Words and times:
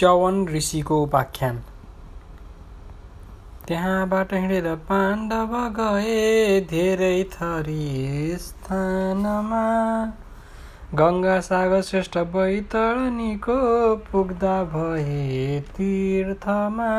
च्यवन 0.00 0.48
ऋषिको 0.48 1.02
उपाख्यान 1.02 1.56
त्यहाँबाट 3.68 4.32
हिँडेर 4.34 4.74
पाण्डव 4.88 5.50
गए 5.68 6.60
धेरै 6.70 7.24
थरी 7.24 8.36
स्थानमा। 8.40 9.64
गङ्गा 10.94 11.40
सागर 11.40 11.82
श्रेष्ठ 11.82 12.18
बैतरणीको 12.18 13.58
पुग्दा 14.12 14.56
भए 14.64 15.60
तीर्थमा। 15.76 16.90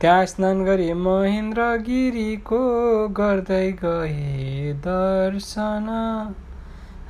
त्यहाँ 0.00 0.26
स्नान 0.26 0.64
गरी 0.64 0.92
महेन्द्रगिरीको 0.92 2.62
गर्दै 3.08 3.72
गए 3.84 4.72
दर्शन। 4.86 5.88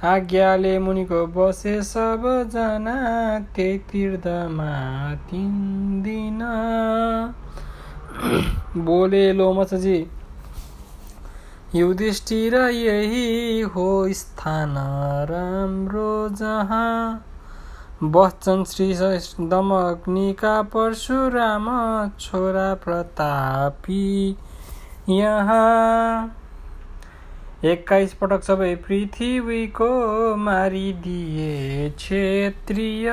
आज्ञाले 0.04 0.78
मुनिको 0.78 1.26
बसे 1.26 1.74
सबजना 1.82 2.96
त्यही 3.56 3.78
तीर्थमा 3.90 4.72
तिन 5.30 6.40
बोले 8.84 9.22
लोमसजी 9.32 9.98
युधिष्ठिर 11.74 12.54
यही 12.70 13.60
हो 13.70 13.86
स्थान। 14.12 14.74
राम्रो 15.30 16.12
जहाँ 16.36 17.24
बच्चन 18.04 18.64
श्री 18.64 18.92
दमग्निका 19.48 20.60
परशुराम 20.74 21.66
छोरा 22.20 22.72
प्रतापी 22.84 24.06
यहाँ। 25.10 26.43
एक्काइस 27.64 28.14
पटक 28.14 28.42
सबै 28.42 28.66
पृथ्वीको 28.76 29.86
मारिदिए 30.38 31.52
क्षेत्रीय। 31.96 33.08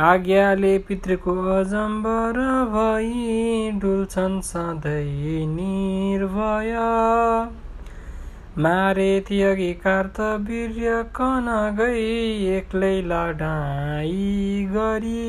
आज्ञाले 0.00 0.70
पितृको 0.88 1.34
अजम्बर 1.54 2.38
भई 2.74 3.70
डुल्छन् 3.80 4.36
सधैँ 4.42 5.46
निर्भय। 5.56 6.76
मारे 8.58 9.10
कार्तवीर्य 9.84 11.02
कन 11.16 11.48
गई 11.78 12.46
एक्लै 12.56 12.96
लडाई 13.04 14.68
गरी। 14.70 15.24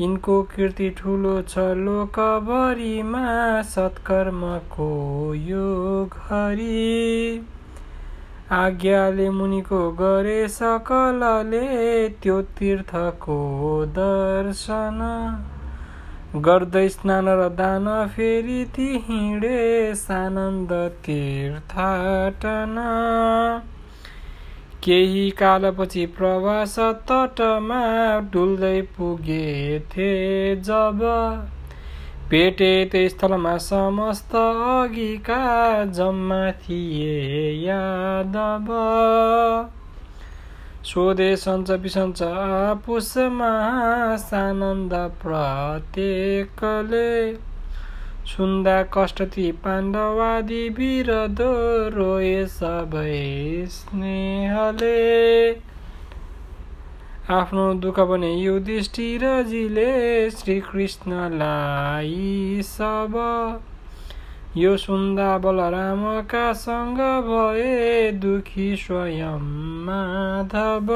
यिनको 0.00 0.34
कीर्ति 0.50 0.88
ठुलो 0.98 1.30
छ 1.42 1.62
लोकभरिमा 1.76 3.22
सत्कर्मको 3.70 4.90
यो 5.34 5.62
घरी। 6.06 7.46
आज्ञाले 8.52 9.28
मुनिको 9.30 9.80
गरे 9.92 10.36
सकलले 10.48 11.62
त्यो 12.22 12.36
तीर्थको 12.58 13.38
दर्शन। 13.96 15.00
गर्दै 16.46 16.84
स्नान 16.88 17.32
र 17.32 17.48
दान 17.58 17.90
फेरि 18.14 18.60
ती 18.76 18.86
हिँडे 19.08 19.58
सानन्द 19.96 20.72
तीर्थाटन। 21.06 22.78
केही 24.84 25.30
कालपछि 25.30 26.04
प्रवास 26.06 26.74
तटमा 27.08 27.80
डुल्दै 28.32 28.80
पुगेथे 28.96 30.10
जब 30.56 31.00
भेटे 32.30 32.68
त्यही 32.92 33.08
स्थलमा 33.08 33.56
समस्त 33.56 34.34
अघिका 34.36 35.40
जम्मा 35.98 36.40
थिए 36.62 37.16
यादव। 37.64 38.68
सोधे 40.84 41.30
सञ्च 41.36 41.70
बिसञ्च 41.82 42.22
आपुसमा 42.22 43.52
सानन्द 44.16 44.94
प्रत्येकले 45.22 47.10
सुन्दा 48.26 48.82
कष्टती 48.82 49.52
पाण्डवादी 49.52 50.68
विरद 50.68 51.36
रोए 51.94 52.46
सबै 52.46 53.66
स्नेहले। 53.66 55.50
आफ्नो 57.30 57.74
दुःख 57.74 58.00
भने 58.00 58.34
युधिष्ठिरजीले 58.34 60.30
श्रीकृष्णलाई 60.30 62.62
सब। 62.62 63.60
यो 64.56 64.76
सुन्दा 64.76 65.38
बलरामका 65.38 66.52
सँग 66.52 67.26
भए 67.26 68.12
दुखी 68.12 68.76
स्वयं 68.76 69.84
माधव। 69.84 70.86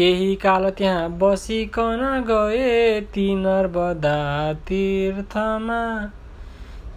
केही 0.00 0.34
काल 0.34 0.68
त्यहाँ 0.70 1.08
बसिकन 1.18 2.24
गए 2.28 3.00
ती 3.00 3.34
नर्मदा 3.34 4.52
तीर्थमा। 4.52 5.82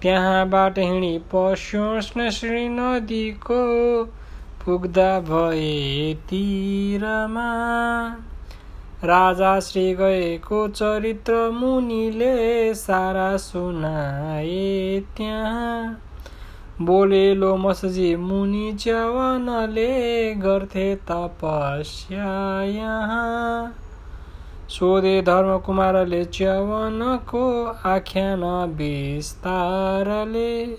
त्यहाँबाट 0.02 0.80
हिँडी 0.80 1.18
पश्योष्ण 1.34 2.30
श्री 2.30 2.68
नदीको 2.70 3.60
पुग्दा 4.66 5.20
भए 5.20 6.14
तिरमा। 6.30 7.50
राजा 9.04 9.60
श्री 9.60 9.94
गएको 9.94 10.68
चरित्र 10.68 11.50
मुनिले 11.52 12.74
सारा 12.74 13.38
सुनाए 13.38 15.04
त्यहाँ। 15.18 16.02
बोले 16.82 17.36
लोमसजी 17.36 18.16
मुनि 18.16 18.78
च्यवनले 18.80 20.36
गर्थे 20.36 20.96
तपस्या 20.96 22.64
यहाँ। 22.64 23.76
सोधे 24.70 25.22
धर्मकुमारले 25.22 26.26
च्यवनको 26.26 27.76
आख्यान 27.86 28.74
विस्तारले। 28.78 30.78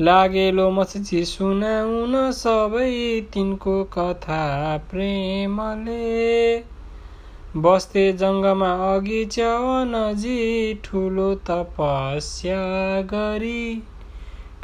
लागे 0.00 0.52
लोमसजी 0.52 1.24
सुनाउन 1.24 2.32
सबै 2.32 3.26
तिनको 3.32 3.84
कथा 3.84 4.76
प्रेमले। 4.76 6.64
बस्थे 7.56 8.12
जङ्गमा 8.12 8.94
अघि 8.94 9.24
च्यवनजी 9.24 10.80
ठुलो 10.84 11.34
तपस्या 11.34 13.00
गरी। 13.00 13.82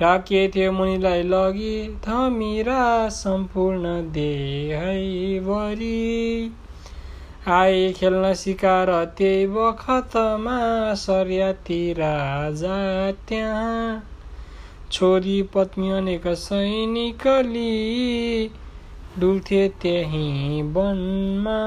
टाकिए 0.01 0.49
थियो 0.49 0.73
मुनिलाई 0.73 1.23
लगी 1.23 1.77
थमिरा 2.07 2.81
सम्पूर्ण 3.09 3.93
देहैभरि 4.13 5.93
आए 7.49 7.93
खेल्न 7.93 8.33
सिकार 8.35 8.91
त्यही 9.19 9.47
बखतमा 9.47 10.59
सर्याती 10.95 11.81
राजा 11.93 12.77
त्यहाँ। 13.29 14.03
छोरी 14.93 15.43
पत्नी 15.55 15.91
अनेक 15.91 16.27
सैनिकली 16.37 17.71
डुल्थे 19.19 19.69
त्यही 19.83 20.63
वनमा 20.63 21.59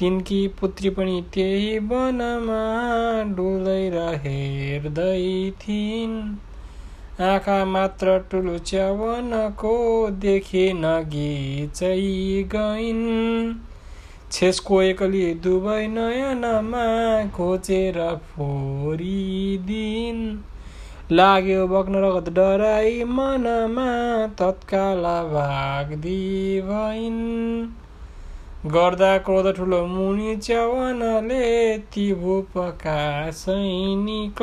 तिनकी 0.00 0.48
पुत्री 0.48 0.90
पनि 0.90 1.24
त्यही 1.34 1.78
वनमा 1.90 2.62
डुल्दै 3.36 3.84
हेर्दै 4.24 5.50
थिइन्। 5.60 6.18
आँखा 7.20 7.64
मात्र 7.64 8.18
ठुलो 8.30 8.56
च्यावनको 8.58 9.76
देखे 10.24 10.64
नगिचै 10.72 11.94
गइन्। 12.54 13.06
छेसको 14.32 14.82
एकली 14.82 15.22
दुवै 15.46 15.86
नयनमा 15.86 16.84
घोचेर 17.24 17.98
फोरिदिन्। 18.30 20.22
लाग्यो 21.12 21.66
बग्न 21.66 22.04
रगत 22.04 22.28
डराई 22.28 23.04
मनमा 23.04 23.88
तत्काल 24.26 25.02
भाग्दी 25.32 26.20
भइन् 26.60 27.20
गर्दा 28.66 29.18
क्रोध 29.18 29.46
ठुलो 29.56 29.86
मुनि 29.86 30.36
च्यवनले 30.36 31.78
ती 31.78 32.14
भूपका 32.14 33.30
सैनिक 33.30 34.40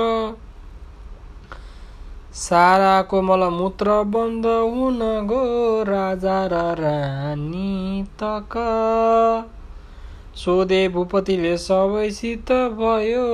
साराको 2.33 3.21
मलमूत्र 3.21 3.97
बन्द 4.03 4.45
हुन 4.45 4.99
गो 5.27 5.41
राजा 5.83 6.37
र 6.45 6.61
रानी 6.79 8.03
तक। 8.23 8.55
सोधे 10.35 10.87
भूपतिले 10.89 11.57
सबैसित 11.57 12.51
भयो 12.79 13.27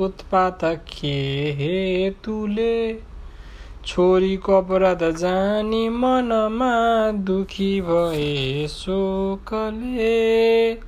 उत्पात 0.00 0.64
के 0.64 1.16
हेतुले? 1.52 2.76
छोरीको 3.86 4.52
अपराध 4.52 5.16
जानी 5.16 5.88
मनमा 5.88 7.10
दुखी 7.10 7.80
भए 7.80 8.68
शोकले। 8.68 10.78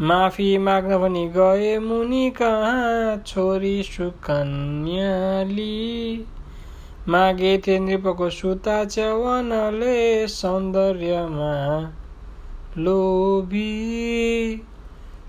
माफी 0.00 0.58
माग्न 0.58 0.98
भनी 0.98 1.28
गए 1.28 1.78
मुनि 1.78 2.30
कहाँ 2.30 3.22
छोरी 3.26 3.82
सुकन्याली। 3.82 6.24
मागे 7.08 7.58
थिए 7.58 7.78
नृपको 7.78 8.30
सुता 8.30 8.84
च्यवनले 8.84 10.28
सौन्दर्यमा 10.28 11.92
लोभी। 12.78 14.62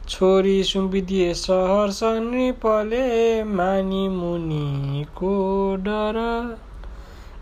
छोरी 0.10 0.64
सुम्पिदिए 0.64 1.34
सहर 1.34 2.20
नृपले 2.20 3.44
मानि 3.44 4.08
मुनिको 4.08 5.32
डर। 5.76 6.20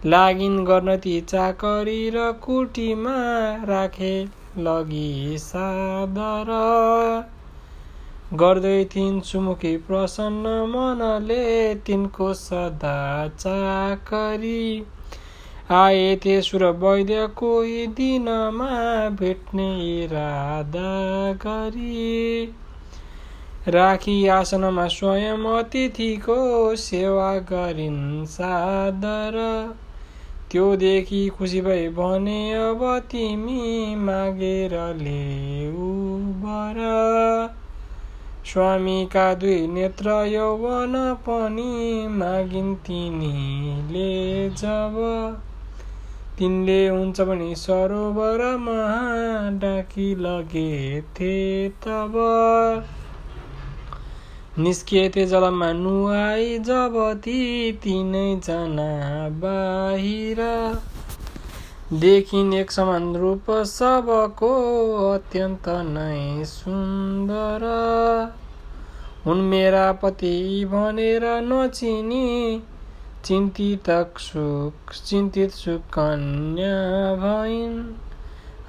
लागिन 0.05 0.65
गर्न 0.65 0.97
ती 0.97 1.21
चाकरी 1.21 2.09
र 2.09 2.31
कुटीमा 2.31 3.15
राखे 3.63 4.13
लगी 4.57 5.37
सादर। 5.37 6.51
गर्दै 8.33 8.85
थिइन् 8.85 9.21
सुमुखी 9.21 9.77
प्रसन्न 9.77 10.55
मनले 10.69 11.75
तिनको 11.75 12.33
सदा 12.33 13.27
चाकरी। 13.27 14.83
आए 15.71 16.15
थिए 16.25 16.41
सुर 16.41 16.65
वैद्य 16.65 17.27
कोही 17.27 17.87
दिनमा 17.87 19.09
भेट्ने 19.09 20.03
इरादा 20.03 21.33
गरी। 21.33 22.45
राखी 23.67 24.27
आसनमा 24.27 24.87
स्वयं 24.87 25.59
अतिथिको 25.59 26.75
सेवा 26.75 27.37
गरिन् 27.37 28.25
सादर। 28.25 29.37
त्यो 30.51 30.75
देखि 30.75 31.27
खुसी 31.27 31.61
भई 31.61 31.87
भने 31.87 32.53
अब 32.53 32.99
तिमी 32.99 33.95
मागेर 33.95 34.71
ल्याउ 34.71 36.17
बर। 36.17 36.79
स्वामीका 38.45 39.33
दुई 39.33 39.67
नेत्र 39.67 40.09
यौवन 40.09 41.13
पनि 41.19 42.07
मागिन् 42.07 42.75
तिनीले 42.75 44.49
जब। 44.49 44.99
तिनले 46.37 46.87
हुन्छ 46.87 47.21
भने 47.21 47.55
सरोवरमा 47.55 48.77
डाकी 49.59 50.15
लगेथे 50.15 51.35
तब। 51.69 52.13
निस्किएथे 54.59 55.25
जलमा 55.25 55.71
नुहाई 55.73 56.57
जब 56.59 56.97
ती 57.23 57.71
तिनैजना 57.71 58.89
बाहिर। 59.29 60.41
देखिन् 61.93 62.53
एक 62.53 62.71
समान 62.71 63.15
रूप 63.15 63.51
सबको 63.51 64.51
अत्यन्त 65.13 65.67
नै 65.67 66.45
सुन्दर। 66.45 67.65
हुन् 69.25 69.41
मेरा 69.41 69.91
पति 69.91 70.65
भनेर 70.65 71.25
नचिनी 71.41 72.27
चिन्तित 73.25 73.89
सुख 74.19 74.93
चिन्तित 75.07 75.51
सुकन्या 75.51 76.73
भइन् 77.15 77.77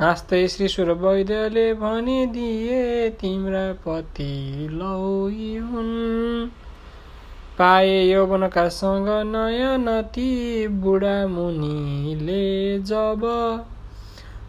हाँस्दै 0.00 0.46
श्री 0.48 0.68
सुर 0.68 0.90
वैद्यले 1.00 1.64
भनिदिए 1.74 3.08
तिम्रा 3.20 3.62
पति 3.82 4.34
लौ 4.72 4.98
हुन् 5.70 6.48
पाए 7.58 7.96
यौवनका 8.02 8.68
सँग 8.76 9.08
नयनती 9.26 10.30
बुढा 10.84 11.16
मुनिले 11.26 12.44
जब 12.82 13.26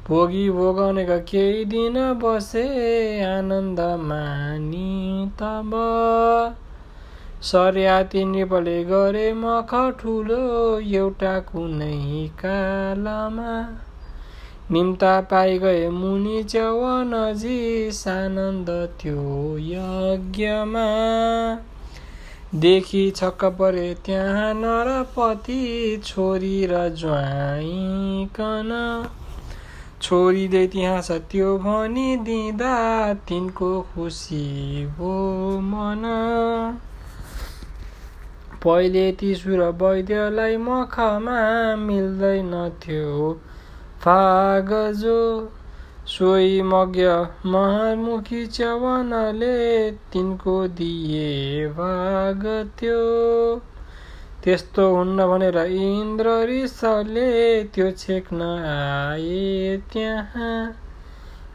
भोगी 0.07 0.49
भोगनेका 0.49 1.17
केही 1.29 1.65
दिन 1.65 1.97
बसे 2.21 2.67
आनन्द 3.25 3.79
मानि 4.01 5.31
तब। 5.41 5.73
सर्याती 7.41 8.25
नृपले 8.25 8.83
गरे 8.83 9.33
मख 9.33 9.73
ठुलो 9.99 10.79
एउटा 10.79 11.39
कुनै 11.39 12.27
कालमा। 12.39 13.79
निम्ता 14.71 15.21
पाइ 15.21 15.59
गए 15.59 15.89
मुनि 15.89 16.43
च्यवनजी 16.43 17.91
सानन्द 17.91 18.69
त्यो 19.01 19.57
यज्ञमा। 19.57 20.85
देखि 22.55 23.11
छक्क 23.15 23.45
परे 23.45 23.95
त्यहाँ 24.05 24.53
नरपति 24.53 26.01
छोरी 26.05 26.65
र 26.65 26.89
ज्वाइकन। 26.89 28.71
छोरीले 30.01 30.67
छ 31.01 31.11
त्यो 31.11 31.57
भनिदिँदा 31.57 33.13
तिनको 33.13 33.81
खुसी 33.81 34.85
भो 34.85 35.13
मन। 35.59 36.03
पहिले 38.65 39.11
ती 39.11 39.35
सुर 39.35 39.61
वैद्यलाई 39.81 40.57
मखमा 40.57 41.41
मिल्दैनथ्यो 41.75 43.33
फागजो 44.05 45.19
सोही 46.07 46.61
मज्ञ 46.61 47.05
महामुखी 47.51 48.45
च्यवनले 48.47 49.55
तिनको 50.13 50.55
दिए 50.79 51.67
भाग 51.67 52.43
त्यो। 52.79 52.99
त्यस्तो 54.43 54.83
हुन्न 54.95 55.27
भनेर 55.27 55.57
इन्द्र 55.57 56.35
रिसले 56.45 57.31
त्यो 57.63 57.89
छेक्न 57.91 58.41
आए 58.73 59.77
त्यहाँ। 59.93 60.59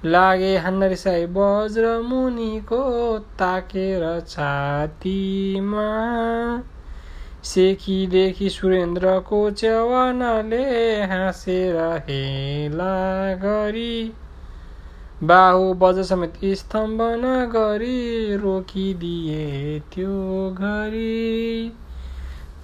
लागे 0.05 0.57
हान्न 0.57 0.91
रिसाई 0.95 1.25
वज्र 1.37 1.95
मुनिको 2.03 2.83
ताकेर 3.39 4.05
छातीमा। 4.29 5.87
सेखीदेखि 7.45 8.49
सुरेन्द्रको 8.51 9.39
च्यवनले 9.53 10.65
हाँसेर 11.11 11.77
हेला 12.09 12.97
गरी 13.45 14.13
बाहु 15.25 15.73
बज 15.77 15.99
समेत 16.09 16.39
स्तम्भन 16.59 17.23
गरी 17.55 18.37
रोकिदिए 18.37 19.81
त्यो 19.95 20.51
घरी 20.53 21.73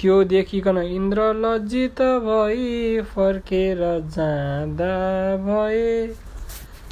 त्यो 0.00 0.22
देखिकन 0.26 0.78
इन्द्र 0.78 1.32
लज्जित 1.36 2.02
भई 2.22 3.00
फर्केर 3.10 3.78
जाँदा 4.12 4.94
भए 5.44 5.92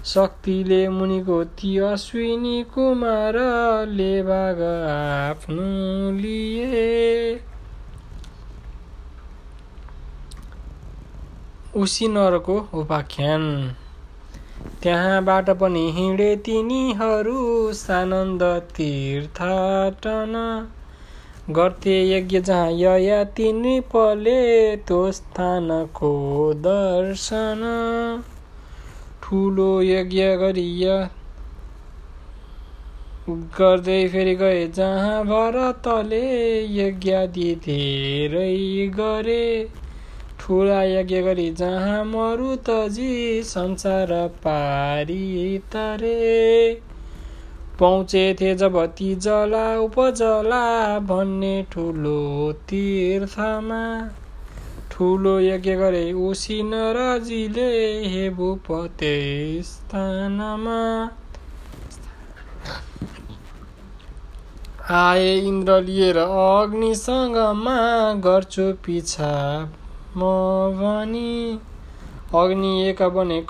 शक्तिले 0.06 0.86
मुनिको 0.90 1.42
ती 1.58 1.76
अश्विनी 1.86 2.62
कुमार 2.74 3.36
लेभाग 3.90 4.62
आफ्नो 4.90 6.10
लिए 6.18 7.53
उसिनरको 11.76 12.68
उपाख्यान। 12.74 13.74
त्यहाँबाट 14.82 15.50
पनि 15.50 15.90
हिँडे 15.90 16.36
तिनीहरू 16.36 17.72
सानन्द 17.72 18.42
तीर्थाटन। 18.76 20.34
गर्थे 21.50 21.96
यज्ञ 22.10 22.40
जहाँ 22.40 22.70
ययाति 22.70 23.52
नृपले 23.52 24.76
त्यो 24.76 25.12
स्थानको 25.12 26.12
दर्शन। 26.54 27.62
ठुलो 29.22 29.82
यज्ञ 29.82 30.22
गरी 30.36 30.70
गर्दै 33.28 34.08
फेरि 34.08 34.34
गए 34.34 34.66
जहाँ 34.68 35.24
भरतले 35.24 36.24
यज्ञादि 36.76 37.54
धेरै 37.64 38.86
गरे। 38.94 39.68
ठुला 40.44 40.82
यज्ञ 40.82 41.20
गरी 41.22 41.50
जहाँ 41.50 42.04
मरुतजी 42.04 43.42
संसार 43.42 44.10
पारी 44.38 45.58
तरे। 45.58 46.80
पहुँचेथे 47.80 48.54
जब 48.54 48.76
ती 48.86 49.14
जला 49.14 49.78
उपजला 49.78 50.98
भन्ने 50.98 51.54
ठुलो 51.72 52.52
तीर्थमा। 52.68 53.80
ठुलो 54.92 55.38
यज्ञ 55.40 55.74
गरे 55.74 56.12
उसी 56.12 56.62
नराजीले 56.62 57.70
हे 58.06 58.28
भूपते 58.30 59.16
स्थानमा। 59.62 60.80
आए 64.90 65.34
इन्द्र 65.38 65.80
लिएर 65.82 66.18
अग्निसँगमा 66.18 67.78
गर्छु 68.20 68.72
पिछा 68.86 69.32
म 70.16 70.20
भनी 70.78 71.60
अग्नि 72.34 72.88
एक 72.88 73.02
बने 73.02 73.40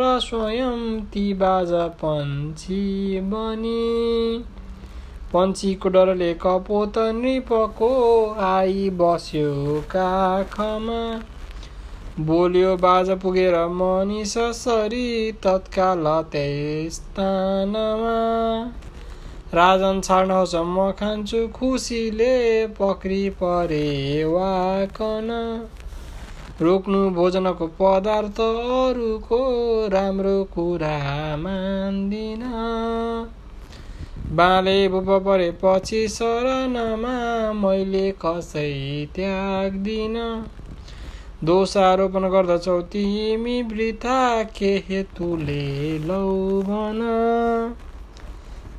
र 0.00 0.18
स्वयं 0.20 1.00
ती 1.00 1.34
बाजा 1.34 1.86
पन्छी 2.02 3.20
बनी। 3.20 4.44
पन्छीको 5.32 5.88
डरले 5.88 6.32
कपोत 6.34 6.98
नृपको 6.98 7.90
आई 8.46 8.90
बस्यो 8.90 9.80
काखमा। 9.90 11.02
बोल्यो 12.20 12.76
बाजा 12.76 13.14
पुगेर 13.14 13.54
मनिष 13.72 14.34
सरी 14.38 15.32
तत्काल 15.32 16.04
त्यस 16.32 16.94
स्थानमा। 16.94 18.16
राजन 19.54 20.00
छाड्नुहोस् 20.00 20.54
म 20.56 20.90
खान्छु 20.90 21.38
खुसीले 21.48 22.36
पक्री 22.66 23.24
परे 23.30 24.24
कन। 24.96 25.28
रोक्नु 26.60 27.00
भोजनको 27.10 27.66
पदार्थ 27.80 28.40
अरूको 28.40 29.40
राम्रो 29.88 30.32
कुरा 30.54 30.96
मान्दिन। 31.36 32.42
बाले 34.32 34.76
बुप 34.88 35.12
परेपछि 35.26 36.02
शरणमा 36.08 37.14
मैले 37.52 38.04
कसै 38.24 38.72
त्याग्दिन। 39.14 40.18
दोषारोपण 41.44 42.30
गर्दछौ 42.30 42.80
तिमी 42.90 43.62
वृथा 43.62 44.20
के 44.56 44.74
हेतुले 44.88 45.62
लौ 45.98 46.26
भन। 46.62 47.00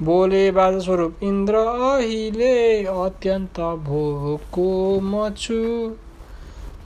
बोले 0.05 0.39
बाजस्वरूप 0.51 1.23
इन्द्र 1.23 1.55
अहिले 1.55 2.55
अत्यन्त 2.83 3.59
भोकको 3.59 4.65
मछु 5.01 5.59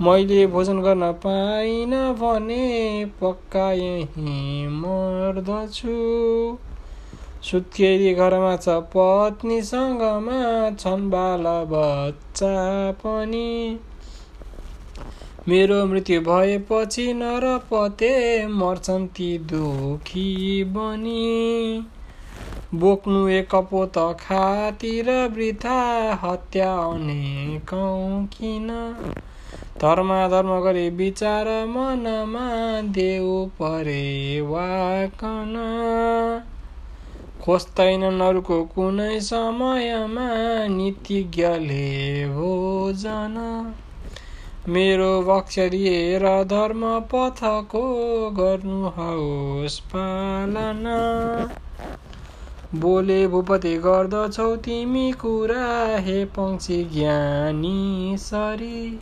मैले 0.01 0.45
भोजन 0.47 0.81
गर्न 0.81 1.11
पाइन 1.25 1.95
भने 2.13 2.65
पक्का 3.21 3.71
यहीँ 3.71 4.67
मर्दछु। 4.67 5.97
सुत्केरी 7.43 8.13
घरमा 8.13 8.55
छ 8.55 8.77
पत्नीसँगमा 8.93 10.39
छन् 10.75 11.09
बाल 11.09 11.43
बच्चा 11.73 12.55
पनि। 13.01 13.79
मेरो 15.47 15.85
मृत्यु 15.85 16.21
भएपछि 16.21 17.13
नरपते 17.13 18.15
मर्छन् 18.53 19.07
ती 19.07 19.37
दुखी 19.49 20.63
बनी। 20.63 21.27
बोक्नु 22.75 23.27
एक 23.27 23.47
कपोत 23.51 23.97
खातिर 23.97 25.09
वृथा 25.35 25.75
हत्या 26.23 26.73
अनेकौँ 26.73 28.25
किन? 28.25 28.67
धर्म 29.81 30.09
धर्म 30.27 30.59
गरी 30.59 30.89
विचार 30.89 31.47
मनमा 31.65 32.47
देउ 32.81 33.45
परे 33.45 34.41
वाकन 34.41 35.53
खोज्दैनन् 37.45 38.21
अरूको 38.21 38.63
कुनै 38.63 39.19
समयमा 39.19 40.27
नीतिज्ञले 40.67 42.27
भोजन 42.27 43.37
मेरो 44.69 45.21
वक्षरिएर 45.21 46.27
धर्म 46.43 46.83
पथको 46.99 47.85
गर्नुहोस् 48.31 49.79
पालना। 49.79 50.97
बोले 52.75 53.27
भूपति 53.27 53.77
गर्दछौ 53.77 54.55
तिमी 54.55 55.11
कुरा 55.11 55.97
हे 55.97 56.25
पङ्क्षी 56.25 56.83
ज्ञानी 56.83 58.15
सरी। 58.17 58.99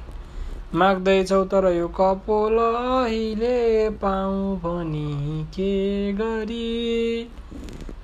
माग्दैछौ 0.76 1.44
तर 1.44 1.74
यो 1.74 1.88
कपोल 1.88 2.58
अहिले 2.58 3.90
पाऊ 3.90 4.56
भनी 4.56 5.44
के 5.44 6.14
गरी? 6.14 7.28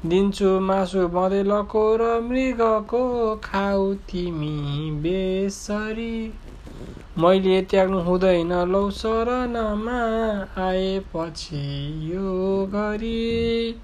दिन्छु 0.06 0.60
मासु 0.60 1.08
बँदेलको 1.08 1.98
र 1.98 2.22
मृगको 2.22 3.36
खाऊ 3.36 3.94
तिमी 3.94 4.92
बेसरी। 4.92 6.34
मैले 7.18 7.62
त्याग्नु 7.62 8.00
हुँदैन 8.00 8.54
लौ 8.54 8.90
शरणमा 8.90 10.02
आएपछि 10.68 11.64
यो 12.14 12.66
गरी। 12.66 13.76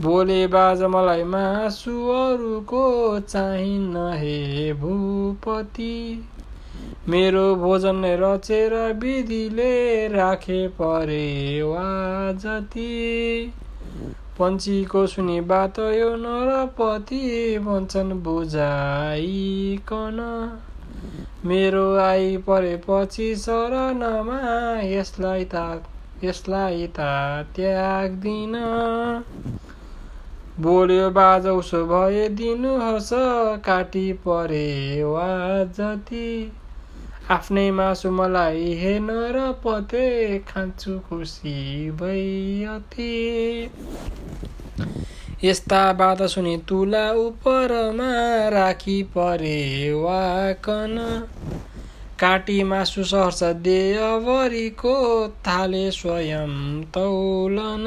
बोले 0.00 0.46
बाज 0.46 0.82
मलाई 0.82 1.24
मासु 1.24 2.08
अरूको 2.08 3.20
चाहिन्न 3.20 4.14
हे 4.14 4.72
भूपति। 4.72 6.24
मेरो 7.08 7.54
भोजन 7.54 8.04
रचेर 8.04 8.74
विधिले 8.74 10.08
राखे 10.08 10.68
परे 10.68 11.62
वा 11.62 12.32
जति। 12.32 13.52
पन्छीको 14.38 15.06
सुनि 15.06 15.40
बात 15.40 15.78
यो 15.78 16.16
नरपति 16.16 17.58
भन्छन् 17.58 18.12
बुझाइकन। 18.12 20.18
मेरो 21.44 21.96
आई 21.96 22.36
परेपछि 22.36 23.36
शरणमा 23.36 24.80
यसलाई 24.80 25.44
ता 25.44 25.82
यसलाई 26.24 26.86
ता 26.86 27.10
त्याग्दिन। 27.56 28.54
बोल्यो 30.60 31.10
बाजा 31.10 31.52
उसो 31.52 31.84
भए 31.86 32.28
दिनुहोस् 32.28 33.12
काटी 33.64 34.12
परे 34.24 34.68
वा 35.04 35.28
जति। 35.78 36.52
आफ्नै 37.30 37.70
मासु 37.70 38.10
मलाई 38.10 38.72
हेर्न 38.74 39.10
र 39.34 39.52
पते 39.64 40.06
खान्छु 40.48 40.98
खुसी 41.08 41.90
भइअति 42.00 43.12
यस्ता 45.44 45.82
बात 45.92 46.22
सुनि 46.22 46.56
तुला 46.68 47.04
उपरमा 47.18 48.10
राखी 48.48 49.02
परे 49.16 49.60
वा 49.94 50.52
कन। 50.66 50.96
काटी 52.22 52.62
मासु 52.62 53.04
सर्छ 53.04 53.42
देयवरीको 53.42 54.92
थाले 55.46 55.90
स्वयं 55.90 56.52
तौलन। 56.84 57.86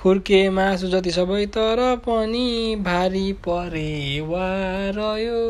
खुर्के 0.00 0.38
मासु 0.50 0.88
जति 0.88 1.10
सबै 1.10 1.46
तर 1.46 1.80
पनि 1.96 2.76
भारी 2.80 3.32
परे 3.46 4.20
वा 4.20 4.46
रह्यो। 4.98 5.42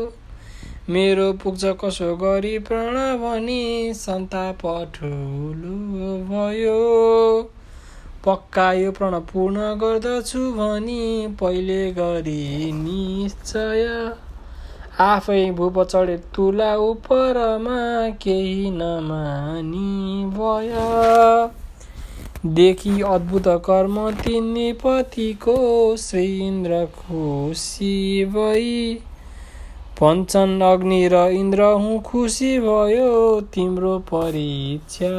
मेरो 0.89 1.33
पुग्छ 1.33 1.71
कसो 1.83 2.15
गरी 2.15 2.59
प्राण 2.59 2.97
भनी 3.17 3.93
सन्ताप 3.93 4.65
ठुलो 4.95 5.77
भयो। 6.31 6.81
पक्का 8.25 8.73
यो 8.73 8.91
प्रण 8.91 9.19
पूर्ण 9.31 9.71
गर्दछु 9.75 10.43
भनी 10.51 11.27
पहिले 11.39 11.79
गरी 11.91 12.71
निश्चय। 12.71 13.87
आफै 15.01 15.43
भूप 15.51 15.77
चढे 15.83 16.17
तुला 16.35 16.71
उपरमा 16.85 17.79
केही 18.21 18.69
नमानी 18.71 20.25
भयो। 20.35 20.89
देखि 22.55 22.93
अद्भुत 23.07 23.47
कर्म 23.65 23.97
तिनी 24.21 24.71
पतिको 24.73 25.55
श्री 25.97 26.25
इन्द्र 26.47 26.85
खुसी 26.97 28.25
भई। 28.25 28.73
भन्छन् 29.99 30.61
अग्नि 30.63 31.01
र 31.07 31.15
इन्द्र 31.31 31.61
हुँ 31.73 31.97
खुसी 32.01 32.51
भयो 32.59 33.09
तिम्रो 33.53 33.97
परीक्षा 34.13 35.11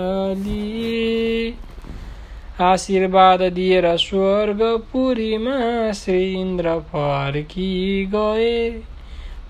आशीर्वाद 2.64 3.42
दिएर 3.52 3.86
स्वर्गपुरीमा 3.96 5.58
श्री 5.92 6.24
इन्द्र 6.34 6.78
फर्की 6.88 7.72
गए। 8.14 8.56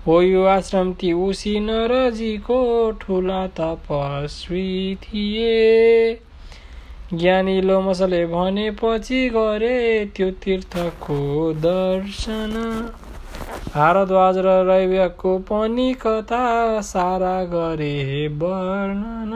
हो 0.07 0.21
यो 0.21 0.43
आश्रम 0.45 0.91
ती 0.93 1.11
उसी 1.13 1.59
नरजीको 1.59 2.55
ठुला 3.01 3.47
तपस्वी 3.47 4.95
थिए 4.95 6.13
ज्ञानी 7.13 7.61
लोमसले 7.61 8.25
भनेपछि 8.25 9.29
गरे 9.29 9.79
त्यो 10.15 10.29
तीर्थको 10.43 11.19
दर्शन। 11.53 12.53
भारद्वाज 13.75 14.37
र 14.37 14.55
रैव्यको 14.67 15.37
पनि 15.49 15.93
कथा 16.01 16.47
सारा 16.81 17.43
गरे 17.53 18.27
वर्णन। 18.27 19.33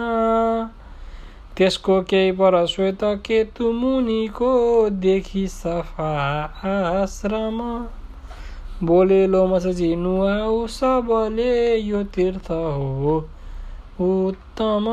त्यसको 1.57 2.01
केही 2.01 2.31
पर 2.31 2.65
श्वेत 2.65 3.03
केतु 3.25 3.71
मुनिको 3.71 4.55
देखि 4.89 5.47
सफा 5.47 6.11
आश्रम। 6.71 7.61
बोले 8.83 9.27
लोमसजी 9.27 9.95
नुहाउ 9.95 10.67
सबले 10.67 11.77
यो 11.77 12.03
तीर्थ 12.03 12.51
हो। 12.51 13.17
उत्तम। 14.01 14.85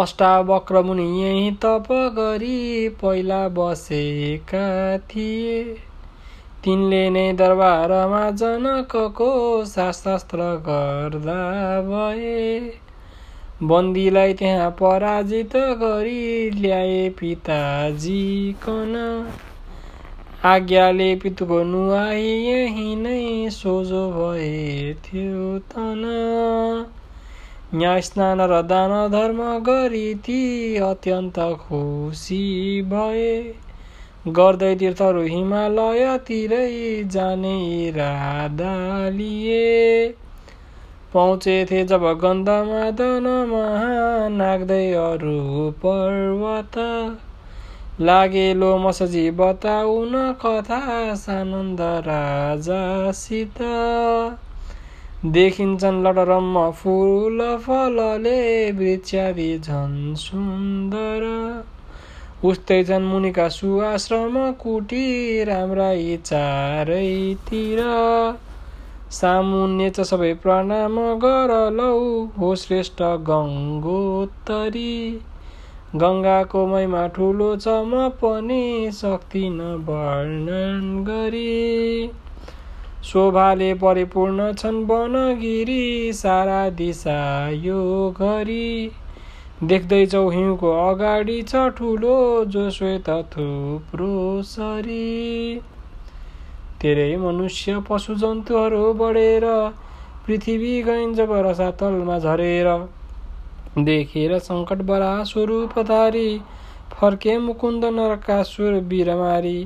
अष्टावक्र 0.00 0.82
मुनि 0.82 1.22
यही 1.22 1.50
तप 1.50 1.86
गरी 1.90 2.88
पहिला 2.88 3.48
बसेका 3.48 4.98
थिए। 4.98 5.62
तिनले 6.64 7.10
नै 7.10 7.32
दरबारमा 7.32 8.30
जनकको 8.30 9.64
शास्त्र 9.64 10.38
गर्दा 10.38 11.40
भए। 11.80 12.60
बन्दीलाई 13.62 14.34
त्यहाँ 14.34 14.70
पराजित 14.70 15.56
गरी 15.56 16.50
ल्याए 16.50 17.08
पिताजी 17.08 18.52
कन 18.52 18.94
आज्ञाले 20.44 21.16
पितुको 21.16 21.58
नुहाई 21.64 22.22
यही 22.22 22.96
नै 22.96 23.50
सोझो 23.50 24.00
भए 24.10 24.94
थियो 25.04 25.58
तन। 25.58 26.02
न्याय 27.74 28.00
स्नान 28.00 28.40
र 28.40 28.58
दान 28.62 28.92
धर्म 29.10 29.40
गरी 29.58 30.14
ती 30.14 30.36
अत्यन्त 30.88 31.38
खुसी 31.62 32.42
भए। 32.82 33.30
गर्दै 34.28 34.74
तीर्थहरू 34.74 35.22
हिमालयतिरै 35.22 36.68
जाने 37.04 37.56
इरादा 37.88 38.74
लिए। 39.08 39.64
पहुँचेथे 41.12 41.84
जब 41.84 42.06
गन्धमादन 42.20 43.26
नाग्दै 44.32 44.92
अरू 44.92 45.38
पर्वत। 45.86 46.78
लागेलो 48.00 48.76
मसजी 48.78 49.30
बताउन 49.30 50.14
कथा 50.40 51.14
सानन्द 51.14 51.80
राजासित 52.06 53.58
देखिन्छन् 55.32 56.02
लटरम्म 56.04 56.70
फुल 56.72 57.42
फलले 57.66 58.40
वृक्षादि 58.72 59.46
झन् 59.58 60.16
सुन्दर 60.16 61.26
उस्तै 62.44 62.82
छन् 62.84 63.06
मुनिका 63.10 63.48
सुआश्रम 63.48 64.38
कुटी 64.62 65.04
राम्रा 65.44 65.90
चारैतिर 66.22 67.82
सामुन्य 69.12 69.90
छ 69.90 70.08
सबै 70.08 70.32
प्रणाम 70.42 70.98
गर 71.20 71.54
लौ 71.72 71.94
हो 72.38 72.50
श्रेष्ठ 72.64 73.02
गङ्गोत्तरी 73.30 74.90
गङ्गाको 75.96 76.66
महिमा 76.66 77.06
ठुलो 77.16 77.48
छ 77.56 77.72
म 77.88 78.08
पनि 78.20 78.90
सक्दिन 78.92 79.58
वर्णन 79.88 80.88
गरी। 81.04 82.10
शोभाले 83.04 83.68
परिपूर्ण 83.74 84.52
छन् 84.54 84.80
वनगिरी 84.84 86.12
सारा 86.12 86.58
दिशा 86.70 87.18
यो 87.66 87.82
घरी। 88.10 88.90
देख्दैछौ 89.64 90.22
हिउँको 90.30 90.72
अगाडि 90.86 91.38
छ 91.42 91.62
ठुलो 91.78 92.16
जो 92.44 92.64
श्वेत 92.70 93.10
थुप्रो 93.34 94.10
सरी। 94.42 95.60
धेरै 96.82 97.16
मनुष्य 97.16 97.82
पशु 97.90 98.14
जन्तुहरू 98.14 98.92
बढेर 98.94 99.46
पृथ्वी 100.26 100.74
गइन् 100.82 101.14
जब 101.14 101.32
रसातलमा 101.46 102.18
झरेर 102.18 102.68
देखेर 103.78 104.38
सङ्कट 104.38 104.82
बरा 104.82 105.12
स्वरूपधारी 105.24 106.40
फर्के 106.92 107.38
मुकुन्द 107.38 107.84
नरकासुर 107.84 108.74
बिरमारी। 108.90 109.64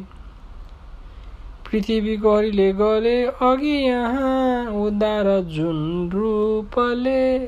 पृथ्वीको 1.67 2.37
हरिले 2.37 2.73
गले 2.73 3.17
अघि 3.25 3.75
यहाँ 3.87 4.67
उद्धार 4.83 5.27
जुन 5.41 6.11
रूपले। 6.11 7.47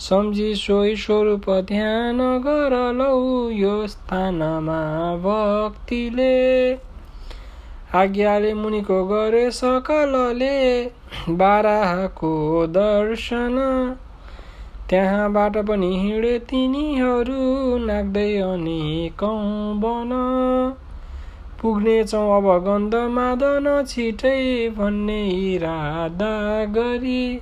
सम्झी 0.00 0.54
सोही 0.54 0.96
स्वरूप 0.96 1.50
ध्यान 1.50 2.18
गर 2.18 2.74
लौ 2.92 3.50
यो 3.50 3.86
स्थानमा 3.86 4.80
भक्तिले। 5.16 6.74
आज्ञाले 7.94 8.52
मुनिको 8.54 9.04
गरे 9.04 9.50
सकलले 9.50 10.84
बाराहको 11.28 12.66
दर्शन। 12.66 13.56
त्यहाँबाट 14.90 15.56
पनि 15.56 15.96
हिँडे 15.96 16.38
तिनीहरू 16.38 17.78
नाग्दै 17.78 18.36
अनेकौँ 18.36 19.76
बन? 19.78 20.12
पुग्नेछौँ 21.62 22.36
अब 22.36 22.46
गन्ध 22.64 22.94
मादन 22.94 23.84
छिटै 23.88 24.68
भन्ने 24.78 25.28
इरादा 25.28 26.64
गरी। 26.64 27.40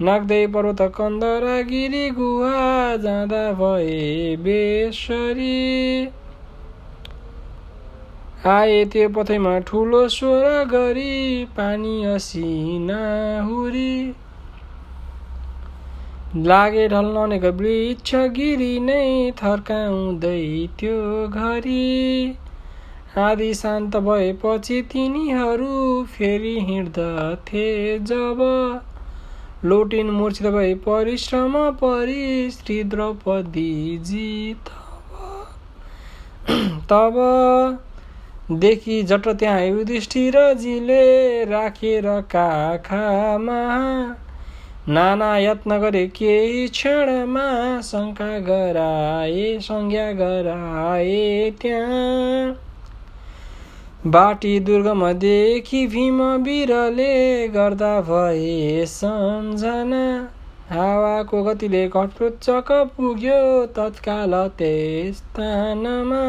नाग्दै 0.00 0.46
पर्वत 0.46 0.80
कन्दरा 0.80 1.60
गिरी 1.60 2.10
गुहा 2.10 2.96
जाँदा 2.96 3.52
भए 3.52 4.36
बेसरी। 4.36 6.08
आए 8.46 8.84
त्यो 8.84 9.08
पथैमा 9.08 9.58
ठुलो 9.58 10.08
स्वर 10.08 10.64
गरी 10.64 11.44
पानी 11.44 12.04
असिना 12.04 13.00
हुरी। 13.42 14.14
लागे 16.36 16.88
ढल्न 16.88 17.16
अनेक 17.16 17.44
वृक्ष 17.44 18.14
गिरी 18.14 18.80
नै 18.80 19.32
थर्काउँदै 19.32 20.68
त्यो 20.78 21.28
घरी। 21.28 22.36
आदि 23.18 23.54
शान्त 23.54 23.96
भएपछि 23.96 24.82
तिनीहरू 24.82 25.76
फेरि 26.04 26.58
हिँड्दथे 26.60 27.98
जब। 27.98 28.42
लोटिन 29.64 30.10
मूर्छित 30.10 30.46
भए 30.46 30.74
परिश्रम 30.74 31.70
परि 31.70 32.50
श्री 32.50 32.82
द्रौपदी 32.84 34.54
तब 36.90 37.14
देखि 38.60 39.02
जट 39.02 39.28
त्यहाँ 39.28 39.62
युधिष्ठिरजीले 39.62 41.04
राखेर 41.44 42.20
काखामा 42.20 43.62
नाना 44.88 45.38
यत्न 45.38 45.78
गरे 45.78 46.06
केही 46.06 46.68
क्षणमा 46.68 47.80
शङ्का 47.80 48.38
गराए 48.38 49.58
संज्ञा 49.60 50.12
गराए 50.12 51.50
त्यहाँ। 51.62 52.56
बाटी 54.06 54.60
दुर्गमदेखि 54.60 55.86
भीम 55.86 56.22
वीरले 56.22 57.48
गर्दा 57.48 58.00
भए 58.00 58.86
सम्झना। 58.86 60.28
हावाको 60.70 61.42
गतिले 61.42 61.88
कटोचक 61.88 62.72
पुग्यो 62.96 63.66
तत्काल 63.66 64.32
स्थानमा। 65.12 66.24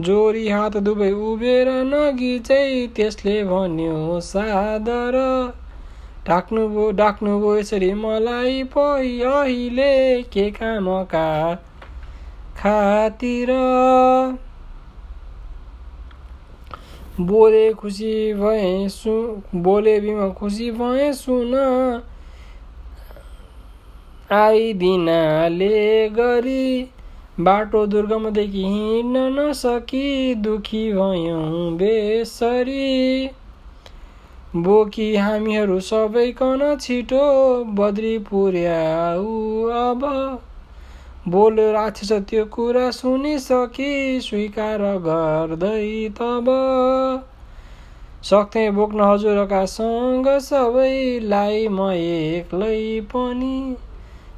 जोरी 0.00 0.48
हात 0.48 0.76
दुवै 0.76 1.10
उभिएर 1.10 1.68
चाहिँ 2.38 2.88
त्यसले 2.88 3.44
भन्यो 3.44 4.20
सादर 4.20 5.16
ढाक्नुभयो 6.28 6.90
ढाक्नुभयो 6.92 7.56
यसरी 7.56 7.92
मलाई 7.94 8.62
पै 8.74 9.08
अहिले 9.30 10.22
के 10.22 10.50
कामका 10.50 11.54
खातिर? 12.58 13.50
बोले 17.20 17.72
खुसी 17.74 18.12
भए 18.34 18.88
सु 18.88 19.14
बोले 19.56 20.00
बिमा 20.00 20.28
खुसी 20.28 20.70
भए 20.70 21.12
सुन। 21.12 21.54
आइदिनाले 24.32 26.08
गरी 26.08 26.88
बाटो 27.40 27.86
दुर्गमदेखि 27.86 28.64
हिँड्न 28.64 29.16
नसकी 29.38 30.34
दुखी 30.34 30.92
भयौँ 30.92 31.76
बेसरी। 31.76 32.90
बोकी 34.56 35.16
हामीहरू 35.16 35.80
सबैकन 35.80 36.76
छिटो 36.80 37.64
बद्री 37.64 38.18
पुर्याउ 38.18 39.24
अब। 39.70 40.00
बोल 41.28 41.60
राक्षस 41.60 42.12
त्यो 42.12 42.44
कुरा 42.44 42.90
सुनिसकी 42.90 44.20
स्वीकार 44.20 44.82
गर्दै 44.82 46.08
तब। 46.08 46.50
सक्थेँ 48.24 48.70
बोक्न 48.70 49.00
हजुरका 49.00 49.64
सँग 49.66 50.26
सबैलाई 50.38 51.68
म 51.68 51.90
एक्लै 51.90 53.00
पनि। 53.00 53.76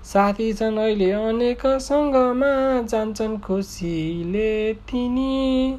साथी 0.04 0.52
छन् 0.52 0.78
अहिले 0.78 1.10
अनेक 1.10 1.66
सङ्गमा 1.66 2.52
जान्छन् 2.82 3.38
खुसीले 3.38 4.74
तिनी। 4.74 5.78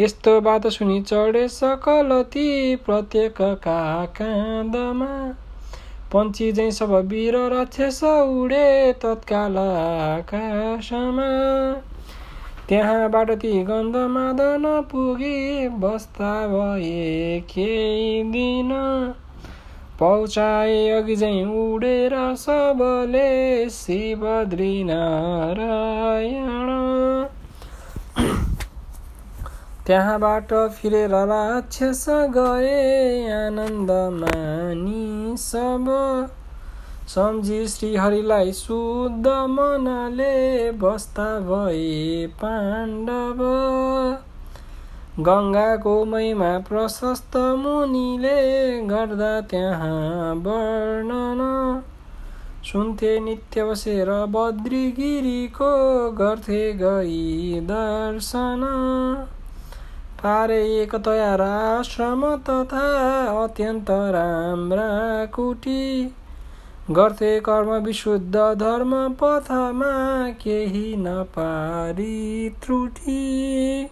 यस्तो 0.00 0.40
बात 0.40 0.66
सुनि 0.66 1.00
चढे 1.00 1.48
सकल 1.48 2.22
ती 2.22 2.76
प्रत्येकका 2.76 4.04
काँधमा 4.04 5.34
पन्छी 6.12 6.52
झैँ 6.52 6.70
सब 6.70 6.92
वीर 7.08 7.36
राक्षस 7.36 8.00
उडे 8.04 8.92
तत्काल 8.92 9.56
आकाशमा। 9.56 11.28
त्यहाँबाट 12.68 13.30
ती 13.30 13.62
गन्ध 13.62 13.96
मादन 13.96 14.64
पुगी 14.92 15.68
बस्दा 15.68 16.46
भए 16.46 17.40
केही 17.50 18.22
दिन। 18.22 18.70
पहुँचाए 20.00 20.88
अघि 20.88 21.16
चाहिँ 21.16 21.44
उडेर 21.44 22.14
सबले 22.34 23.68
शिवद्री 23.70 24.84
नारायण। 24.84 26.68
त्यहाँबाट 29.86 30.52
फिरेर 30.52 31.10
राक्षस 31.10 32.06
गए 32.08 33.28
आनन्द 33.30 33.90
मानी 33.90 35.36
सब। 35.36 35.86
सम्झी 37.08 37.68
श्रीहरिलाई 37.68 38.52
शुद्ध 38.52 39.26
मनले 39.26 40.72
बस्दा 40.72 41.28
भए 41.40 42.26
पाण्डव। 42.26 43.42
गङ्गाको 45.20 46.04
महिमा 46.04 46.58
प्रशस्त 46.58 47.36
मुनिले 47.36 48.40
गर्दा 48.82 49.40
त्यहाँ 49.40 50.34
वर्णन। 50.34 51.40
सुन्थे 52.64 53.20
नित्य 53.20 53.64
बसेर 53.64 54.10
बद्रीगिरीको 54.10 55.72
गर्थे 56.10 56.72
गई 56.72 57.60
दर्शन। 57.60 58.62
एकतया 60.50 61.34
राश्रम 61.34 62.36
तथा 62.36 62.86
अत्यन्त 63.44 63.90
राम्रा 63.90 65.26
कुटी 65.26 66.12
गर्थे 66.90 67.40
कर्म 67.40 67.70
विशुद्ध 67.72 68.36
धर्म 68.36 68.94
पथमा 69.12 69.92
केही 70.30 70.96
नपारी 70.96 72.50
त्रुटि 72.50 73.88